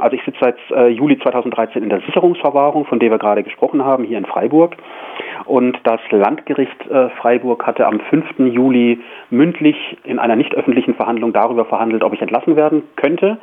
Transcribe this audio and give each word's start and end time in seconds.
Also 0.00 0.16
ich 0.16 0.24
sitze 0.24 0.38
seit 0.40 0.56
äh, 0.70 0.88
Juli 0.88 1.18
2013 1.18 1.82
in 1.82 1.88
der 1.88 2.00
Sicherungsverwahrung, 2.00 2.86
von 2.86 2.98
der 2.98 3.10
wir 3.10 3.18
gerade 3.18 3.42
gesprochen 3.42 3.84
haben, 3.84 4.04
hier 4.04 4.18
in 4.18 4.26
Freiburg. 4.26 4.76
Und 5.46 5.78
das 5.84 6.00
Landgericht 6.10 6.86
äh, 6.88 7.10
Freiburg 7.20 7.66
hatte 7.66 7.86
am 7.86 8.00
5. 8.00 8.38
Juli 8.38 9.00
mündlich 9.30 9.76
in 10.04 10.18
einer 10.18 10.36
nicht 10.36 10.54
öffentlichen 10.54 10.94
Verhandlung 10.94 11.32
darüber 11.32 11.64
verhandelt, 11.64 12.04
ob 12.04 12.12
ich 12.12 12.22
entlassen 12.22 12.56
werden 12.56 12.82
könnte. 12.96 13.38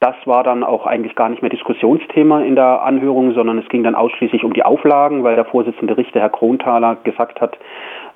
Das 0.00 0.16
war 0.26 0.42
dann 0.42 0.64
auch 0.64 0.84
eigentlich 0.86 1.14
gar 1.14 1.30
nicht 1.30 1.40
mehr 1.40 1.50
Diskussionsthema 1.50 2.42
in 2.42 2.56
der 2.56 2.82
Anhörung, 2.82 3.32
sondern 3.32 3.58
es 3.58 3.68
ging 3.70 3.82
dann 3.82 3.94
ausschließlich 3.94 4.44
um 4.44 4.52
die 4.52 4.62
Auflagen, 4.62 5.24
weil 5.24 5.34
der 5.34 5.46
Vorsitzende 5.46 5.96
Richter, 5.96 6.20
Herr 6.20 6.28
Kronthaler, 6.28 6.96
gesagt 7.04 7.40
hat, 7.40 7.56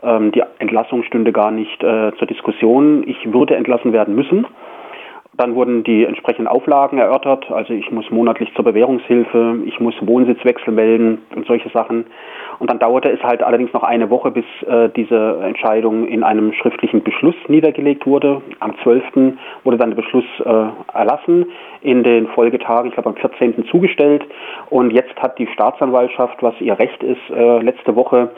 ähm, 0.02 0.32
die 0.32 0.42
Entlassung 0.58 1.02
stünde 1.04 1.32
gar 1.32 1.50
nicht 1.50 1.82
äh, 1.82 2.12
zur 2.18 2.26
Diskussion. 2.26 3.04
Ich 3.06 3.32
würde 3.32 3.56
entlassen 3.56 3.92
werden 3.92 4.14
müssen. 4.14 4.46
Dann 5.38 5.54
wurden 5.54 5.84
die 5.84 6.04
entsprechenden 6.04 6.48
Auflagen 6.48 6.98
erörtert. 6.98 7.48
Also 7.52 7.72
ich 7.72 7.92
muss 7.92 8.10
monatlich 8.10 8.52
zur 8.56 8.64
Bewährungshilfe, 8.64 9.58
ich 9.66 9.78
muss 9.78 9.94
Wohnsitzwechsel 10.00 10.74
melden 10.74 11.22
und 11.34 11.46
solche 11.46 11.68
Sachen. 11.70 12.06
Und 12.58 12.68
dann 12.68 12.80
dauerte 12.80 13.08
es 13.08 13.22
halt 13.22 13.44
allerdings 13.44 13.72
noch 13.72 13.84
eine 13.84 14.10
Woche, 14.10 14.32
bis 14.32 14.44
äh, 14.66 14.88
diese 14.96 15.38
Entscheidung 15.44 16.08
in 16.08 16.24
einem 16.24 16.52
schriftlichen 16.54 17.04
Beschluss 17.04 17.36
niedergelegt 17.46 18.04
wurde. 18.04 18.42
Am 18.58 18.74
12. 18.82 19.04
wurde 19.62 19.78
dann 19.78 19.90
der 19.90 20.02
Beschluss 20.02 20.24
äh, 20.44 20.66
erlassen, 20.92 21.46
in 21.82 22.02
den 22.02 22.26
Folgetagen, 22.26 22.88
ich 22.88 22.94
glaube 22.94 23.10
am 23.10 23.16
14. 23.16 23.64
zugestellt. 23.66 24.24
Und 24.70 24.90
jetzt 24.90 25.14
hat 25.22 25.38
die 25.38 25.46
Staatsanwaltschaft, 25.46 26.42
was 26.42 26.60
ihr 26.60 26.76
Recht 26.76 27.00
ist, 27.04 27.30
äh, 27.30 27.60
letzte 27.60 27.94
Woche 27.94 28.30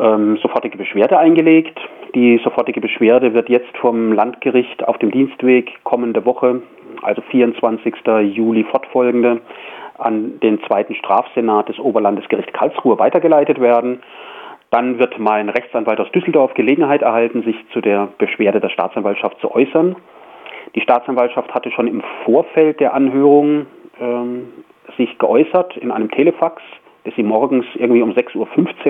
ähm, 0.00 0.36
sofortige 0.38 0.78
Beschwerde 0.78 1.16
eingelegt. 1.16 1.78
Die 2.14 2.38
sofortige 2.44 2.82
Beschwerde 2.82 3.32
wird 3.32 3.48
jetzt 3.48 3.74
vom 3.78 4.12
Landgericht 4.12 4.86
auf 4.86 4.98
dem 4.98 5.10
Dienstweg 5.10 5.82
kommende 5.82 6.26
Woche, 6.26 6.62
also 7.00 7.22
24. 7.22 7.94
Juli 8.34 8.64
fortfolgende, 8.64 9.40
an 9.96 10.38
den 10.40 10.62
zweiten 10.64 10.94
Strafsenat 10.94 11.70
des 11.70 11.78
Oberlandesgerichts 11.78 12.52
Karlsruhe 12.52 12.98
weitergeleitet 12.98 13.60
werden. 13.60 14.02
Dann 14.70 14.98
wird 14.98 15.18
mein 15.18 15.48
Rechtsanwalt 15.48 16.00
aus 16.00 16.10
Düsseldorf 16.12 16.52
Gelegenheit 16.52 17.00
erhalten, 17.00 17.42
sich 17.44 17.56
zu 17.72 17.80
der 17.80 18.08
Beschwerde 18.18 18.60
der 18.60 18.70
Staatsanwaltschaft 18.70 19.40
zu 19.40 19.50
äußern. 19.50 19.96
Die 20.74 20.80
Staatsanwaltschaft 20.82 21.54
hatte 21.54 21.70
schon 21.70 21.86
im 21.86 22.02
Vorfeld 22.24 22.80
der 22.80 22.92
Anhörung 22.92 23.66
ähm, 24.00 24.48
sich 24.98 25.18
geäußert 25.18 25.78
in 25.78 25.90
einem 25.90 26.10
Telefax 26.10 26.62
das 27.04 27.14
sie 27.16 27.22
morgens 27.22 27.66
irgendwie 27.74 28.02
um 28.02 28.12
6.15 28.12 28.36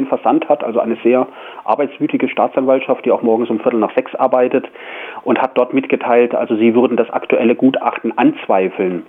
Uhr 0.03 0.07
versandt 0.07 0.49
hat, 0.49 0.63
also 0.63 0.81
eine 0.81 0.97
sehr 1.03 1.27
arbeitswütige 1.65 2.29
Staatsanwaltschaft, 2.29 3.05
die 3.05 3.11
auch 3.11 3.23
morgens 3.23 3.49
um 3.49 3.61
Viertel 3.61 3.81
nach 3.81 3.95
sechs 3.95 4.15
arbeitet 4.15 4.69
und 5.25 5.41
hat 5.41 5.57
dort 5.57 5.73
mitgeteilt, 5.73 6.35
also 6.35 6.57
sie 6.57 6.75
würden 6.75 6.97
das 6.97 7.11
aktuelle 7.11 7.55
Gutachten 7.55 8.17
anzweifeln. 8.17 9.07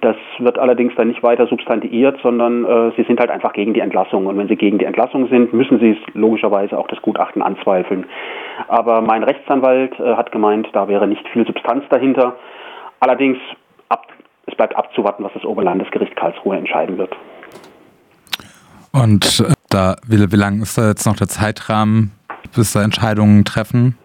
Das 0.00 0.16
wird 0.40 0.58
allerdings 0.58 0.94
dann 0.96 1.08
nicht 1.08 1.22
weiter 1.22 1.46
substantiiert, 1.46 2.18
sondern 2.22 2.64
äh, 2.64 2.90
sie 2.96 3.04
sind 3.04 3.20
halt 3.20 3.30
einfach 3.30 3.52
gegen 3.52 3.72
die 3.72 3.80
Entlassung. 3.80 4.26
Und 4.26 4.36
wenn 4.36 4.48
sie 4.48 4.56
gegen 4.56 4.78
die 4.78 4.84
Entlassung 4.84 5.28
sind, 5.28 5.52
müssen 5.52 5.78
sie 5.78 5.96
logischerweise 6.12 6.76
auch 6.76 6.88
das 6.88 7.00
Gutachten 7.02 7.40
anzweifeln. 7.40 8.04
Aber 8.66 9.00
mein 9.00 9.22
Rechtsanwalt 9.22 9.98
äh, 10.00 10.16
hat 10.16 10.32
gemeint, 10.32 10.68
da 10.72 10.88
wäre 10.88 11.06
nicht 11.06 11.26
viel 11.28 11.46
Substanz 11.46 11.84
dahinter. 11.88 12.34
Allerdings, 12.98 13.38
ab, 13.88 14.08
es 14.46 14.56
bleibt 14.56 14.74
abzuwarten, 14.74 15.22
was 15.22 15.32
das 15.34 15.44
Oberlandesgericht 15.44 16.16
Karlsruhe 16.16 16.56
entscheiden 16.56 16.98
wird. 16.98 17.14
Und 18.92 19.40
äh, 19.40 19.52
da, 19.68 19.96
wie, 20.06 20.32
wie 20.32 20.36
lang 20.36 20.62
ist 20.62 20.76
da 20.76 20.88
jetzt 20.88 21.06
noch 21.06 21.16
der 21.16 21.28
Zeitrahmen, 21.28 22.12
bis 22.54 22.72
da 22.72 22.82
Entscheidungen 22.82 23.44
treffen? 23.44 23.96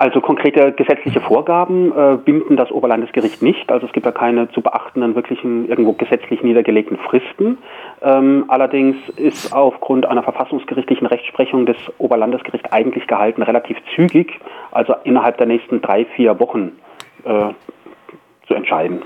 Also 0.00 0.20
konkrete 0.20 0.70
gesetzliche 0.72 1.20
Vorgaben 1.20 1.90
äh, 1.90 2.16
binden 2.24 2.56
das 2.56 2.70
Oberlandesgericht 2.70 3.42
nicht. 3.42 3.72
Also 3.72 3.86
es 3.86 3.92
gibt 3.92 4.06
da 4.06 4.12
keine 4.12 4.48
zu 4.52 4.60
beachtenden, 4.60 5.16
wirklichen, 5.16 5.68
irgendwo 5.68 5.92
gesetzlich 5.92 6.40
niedergelegten 6.44 6.98
Fristen. 6.98 7.58
Ähm, 8.00 8.44
allerdings 8.46 8.96
ist 9.16 9.52
aufgrund 9.52 10.06
einer 10.06 10.22
verfassungsgerichtlichen 10.22 11.08
Rechtsprechung 11.08 11.66
des 11.66 11.76
Oberlandesgerichts 11.98 12.70
eigentlich 12.70 13.08
gehalten, 13.08 13.42
relativ 13.42 13.76
zügig, 13.96 14.38
also 14.70 14.94
innerhalb 15.02 15.36
der 15.38 15.48
nächsten 15.48 15.82
drei, 15.82 16.04
vier 16.04 16.38
Wochen 16.38 16.70
äh, 17.24 17.48
zu 18.46 18.54
entscheiden. 18.54 19.02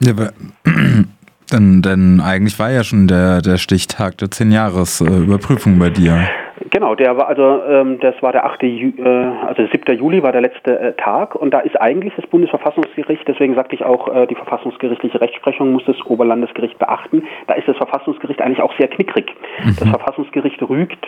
Ja, 0.00 0.12
denn, 1.52 1.82
denn 1.82 2.20
eigentlich 2.20 2.58
war 2.58 2.70
ja 2.70 2.84
schon 2.84 3.06
der, 3.06 3.42
der 3.42 3.58
Stichtag 3.58 4.18
der 4.18 4.28
10-Jahres-Überprüfung 4.28 5.78
bei 5.78 5.90
dir. 5.90 6.28
Genau, 6.70 6.94
der 6.94 7.16
war 7.16 7.28
also 7.28 7.62
ähm, 7.68 7.98
das 8.00 8.14
war 8.22 8.32
der 8.32 8.46
8. 8.46 8.62
Ju 8.62 8.92
äh, 8.96 9.08
also 9.46 9.66
7. 9.66 9.96
Juli 9.98 10.22
war 10.22 10.32
der 10.32 10.40
letzte 10.40 10.78
äh, 10.78 10.92
Tag 10.94 11.34
und 11.34 11.52
da 11.52 11.60
ist 11.60 11.78
eigentlich 11.80 12.14
das 12.16 12.26
Bundesverfassungsgericht, 12.28 13.26
deswegen 13.26 13.54
sagte 13.54 13.74
ich 13.74 13.84
auch, 13.84 14.08
äh, 14.08 14.26
die 14.26 14.34
verfassungsgerichtliche 14.34 15.20
Rechtsprechung 15.20 15.72
muss 15.72 15.84
das 15.86 16.00
Oberlandesgericht 16.06 16.78
beachten. 16.78 17.24
Da 17.46 17.54
ist 17.54 17.68
das 17.68 17.76
Verfassungsgericht 17.76 18.40
eigentlich 18.40 18.62
auch 18.62 18.72
sehr 18.78 18.88
knickrig. 18.88 19.34
Mhm. 19.64 19.76
Das 19.78 19.88
Verfassungsgericht 19.88 20.62
rügt 20.62 21.06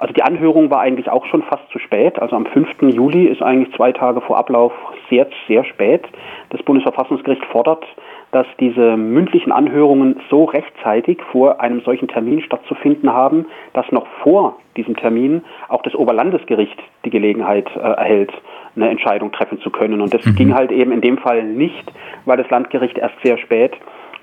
also 0.00 0.14
die 0.14 0.22
Anhörung 0.22 0.70
war 0.70 0.80
eigentlich 0.80 1.10
auch 1.10 1.26
schon 1.26 1.42
fast 1.42 1.68
zu 1.70 1.78
spät. 1.78 2.18
Also 2.20 2.34
am 2.34 2.46
5. 2.46 2.68
Juli 2.94 3.26
ist 3.26 3.42
eigentlich 3.42 3.76
zwei 3.76 3.92
Tage 3.92 4.22
vor 4.22 4.38
Ablauf 4.38 4.72
sehr, 5.10 5.26
sehr 5.46 5.62
spät. 5.64 6.08
Das 6.48 6.62
Bundesverfassungsgericht 6.62 7.44
fordert 7.52 7.84
dass 8.32 8.46
diese 8.60 8.96
mündlichen 8.96 9.50
Anhörungen 9.50 10.20
so 10.30 10.44
rechtzeitig 10.44 11.20
vor 11.32 11.60
einem 11.60 11.80
solchen 11.80 12.08
Termin 12.08 12.40
stattzufinden 12.42 13.12
haben, 13.12 13.46
dass 13.72 13.90
noch 13.90 14.06
vor 14.22 14.56
diesem 14.76 14.96
Termin 14.96 15.42
auch 15.68 15.82
das 15.82 15.94
Oberlandesgericht 15.94 16.78
die 17.04 17.10
Gelegenheit 17.10 17.68
äh, 17.74 17.80
erhält, 17.80 18.32
eine 18.76 18.88
Entscheidung 18.88 19.32
treffen 19.32 19.60
zu 19.60 19.70
können. 19.70 20.00
Und 20.00 20.14
das 20.14 20.24
mhm. 20.24 20.36
ging 20.36 20.54
halt 20.54 20.70
eben 20.70 20.92
in 20.92 21.00
dem 21.00 21.18
Fall 21.18 21.42
nicht, 21.42 21.92
weil 22.24 22.36
das 22.36 22.48
Landgericht 22.50 22.98
erst 22.98 23.20
sehr 23.22 23.38
spät 23.38 23.72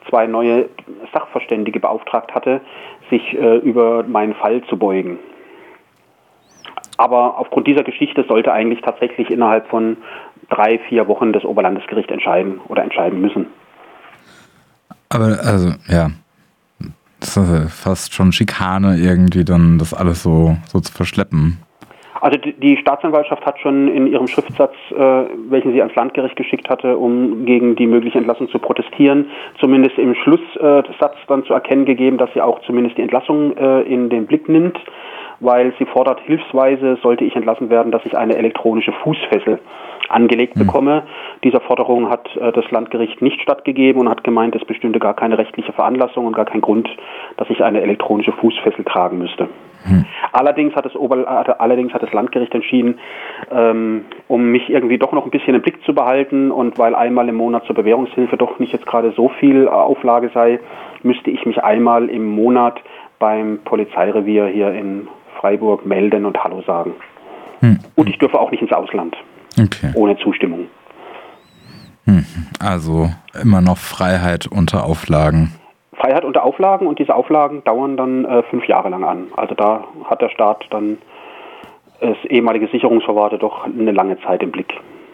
zwei 0.09 0.25
neue 0.25 0.69
Sachverständige 1.13 1.81
beauftragt 1.81 2.33
hatte, 2.33 2.61
sich 3.09 3.37
äh, 3.37 3.57
über 3.57 4.03
meinen 4.03 4.35
Fall 4.35 4.61
zu 4.63 4.77
beugen. 4.77 5.19
Aber 6.97 7.37
aufgrund 7.37 7.67
dieser 7.67 7.83
Geschichte 7.83 8.23
sollte 8.23 8.51
eigentlich 8.51 8.81
tatsächlich 8.81 9.29
innerhalb 9.29 9.67
von 9.67 9.97
drei, 10.49 10.79
vier 10.79 11.07
Wochen 11.07 11.33
das 11.33 11.45
Oberlandesgericht 11.45 12.09
entscheiden 12.09 12.59
oder 12.69 12.83
entscheiden 12.83 13.21
müssen. 13.21 13.47
Aber 15.09 15.39
also, 15.43 15.73
ja. 15.87 16.11
Das 17.19 17.35
ist 17.35 17.73
fast 17.73 18.13
schon 18.13 18.31
Schikane 18.31 18.97
irgendwie, 18.97 19.43
dann 19.43 19.79
das 19.79 19.93
alles 19.93 20.21
so, 20.21 20.55
so 20.67 20.79
zu 20.79 20.93
verschleppen. 20.93 21.57
Also 22.21 22.39
die 22.39 22.77
Staatsanwaltschaft 22.77 23.45
hat 23.45 23.59
schon 23.59 23.87
in 23.87 24.07
ihrem 24.07 24.27
Schriftsatz, 24.27 24.73
äh, 24.91 24.95
welchen 25.49 25.73
sie 25.73 25.81
ans 25.81 25.95
Landgericht 25.95 26.35
geschickt 26.35 26.69
hatte, 26.69 26.97
um 26.97 27.45
gegen 27.45 27.75
die 27.75 27.87
mögliche 27.87 28.17
Entlassung 28.17 28.49
zu 28.49 28.59
protestieren, 28.59 29.29
zumindest 29.59 29.97
im 29.97 30.15
Schlusssatz 30.15 31.15
dann 31.27 31.43
zu 31.45 31.53
erkennen 31.53 31.85
gegeben, 31.85 32.17
dass 32.17 32.31
sie 32.33 32.41
auch 32.41 32.61
zumindest 32.61 32.97
die 32.97 33.03
Entlassung 33.03 33.55
äh, 33.57 33.81
in 33.81 34.09
den 34.09 34.25
Blick 34.25 34.49
nimmt, 34.49 34.77
weil 35.39 35.73
sie 35.77 35.85
fordert, 35.85 36.19
hilfsweise 36.21 36.97
sollte 37.01 37.23
ich 37.23 37.35
entlassen 37.35 37.69
werden, 37.69 37.91
dass 37.91 38.05
ich 38.05 38.17
eine 38.17 38.35
elektronische 38.35 38.93
Fußfessel 39.03 39.59
angelegt 40.09 40.55
mhm. 40.55 40.65
bekomme. 40.65 41.03
Dieser 41.43 41.61
Forderung 41.61 42.09
hat 42.09 42.35
äh, 42.37 42.51
das 42.51 42.69
Landgericht 42.71 43.21
nicht 43.21 43.41
stattgegeben 43.41 44.01
und 44.01 44.09
hat 44.09 44.23
gemeint, 44.23 44.55
es 44.55 44.65
bestünde 44.65 44.99
gar 44.99 45.13
keine 45.13 45.37
rechtliche 45.37 45.73
Veranlassung 45.73 46.25
und 46.25 46.33
gar 46.33 46.45
kein 46.45 46.61
Grund, 46.61 46.89
dass 47.37 47.49
ich 47.49 47.63
eine 47.63 47.81
elektronische 47.81 48.31
Fußfessel 48.33 48.85
tragen 48.85 49.17
müsste. 49.17 49.49
Mhm. 49.85 50.05
Allerdings 50.31 50.75
hat 50.75 50.85
das 50.85 50.95
Ober 50.95 51.27
allerdings 51.59 51.93
hat 51.93 52.03
das 52.03 52.11
Landgericht 52.11 52.53
entschieden, 52.53 52.99
ähm, 53.51 54.05
um 54.27 54.51
mich 54.51 54.69
irgendwie 54.69 54.97
doch 54.97 55.11
noch 55.11 55.25
ein 55.25 55.31
bisschen 55.31 55.55
im 55.55 55.61
Blick 55.61 55.83
zu 55.83 55.93
behalten 55.93 56.51
und 56.51 56.77
weil 56.77 56.95
einmal 56.95 57.29
im 57.29 57.35
Monat 57.35 57.65
zur 57.65 57.75
Bewährungshilfe 57.75 58.37
doch 58.37 58.59
nicht 58.59 58.73
jetzt 58.73 58.85
gerade 58.85 59.11
so 59.11 59.29
viel 59.29 59.67
Auflage 59.67 60.29
sei, 60.33 60.59
müsste 61.03 61.31
ich 61.31 61.45
mich 61.45 61.63
einmal 61.63 62.09
im 62.09 62.25
Monat 62.25 62.81
beim 63.19 63.59
Polizeirevier 63.63 64.47
hier 64.47 64.71
in 64.71 65.07
Freiburg 65.39 65.85
melden 65.85 66.25
und 66.25 66.43
Hallo 66.43 66.61
sagen. 66.61 66.93
Mhm. 67.61 67.79
Und 67.95 68.09
ich 68.09 68.17
dürfe 68.17 68.39
auch 68.39 68.51
nicht 68.51 68.61
ins 68.61 68.73
Ausland. 68.73 69.15
Okay. 69.59 69.91
Ohne 69.95 70.17
Zustimmung. 70.17 70.67
Hm. 72.05 72.25
Also 72.59 73.09
immer 73.41 73.61
noch 73.61 73.77
Freiheit 73.77 74.47
unter 74.47 74.85
Auflagen. 74.85 75.53
Freiheit 75.93 76.23
unter 76.23 76.43
Auflagen 76.43 76.87
und 76.87 76.99
diese 76.99 77.15
Auflagen 77.15 77.63
dauern 77.63 77.97
dann 77.97 78.25
äh, 78.25 78.43
fünf 78.43 78.65
Jahre 78.67 78.89
lang 78.89 79.03
an. 79.03 79.27
Also 79.35 79.55
da 79.55 79.83
hat 80.05 80.21
der 80.21 80.29
Staat 80.29 80.65
dann 80.69 80.99
das 81.99 82.17
ehemalige 82.25 82.67
Sicherungsverwahrte 82.67 83.39
doch 83.39 83.65
eine 83.65 83.91
lange 83.91 84.19
Zeit 84.21 84.43
im 84.43 84.51
Blick. 84.51 84.73